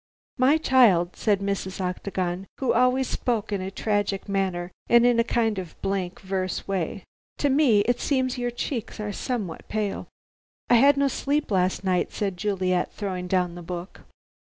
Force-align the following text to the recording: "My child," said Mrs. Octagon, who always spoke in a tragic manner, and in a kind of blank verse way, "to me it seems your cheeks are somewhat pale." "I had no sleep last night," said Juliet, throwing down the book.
"My 0.39 0.57
child," 0.57 1.15
said 1.15 1.41
Mrs. 1.41 1.79
Octagon, 1.79 2.47
who 2.57 2.73
always 2.73 3.07
spoke 3.07 3.51
in 3.51 3.61
a 3.61 3.69
tragic 3.69 4.27
manner, 4.27 4.71
and 4.89 5.05
in 5.05 5.19
a 5.19 5.23
kind 5.23 5.59
of 5.59 5.79
blank 5.83 6.21
verse 6.21 6.67
way, 6.67 7.03
"to 7.37 7.51
me 7.51 7.81
it 7.81 7.99
seems 8.01 8.35
your 8.39 8.49
cheeks 8.49 8.99
are 8.99 9.11
somewhat 9.13 9.67
pale." 9.69 10.07
"I 10.71 10.77
had 10.77 10.97
no 10.97 11.07
sleep 11.07 11.51
last 11.51 11.83
night," 11.83 12.11
said 12.11 12.35
Juliet, 12.35 12.91
throwing 12.91 13.27
down 13.27 13.53
the 13.53 13.61
book. 13.61 14.01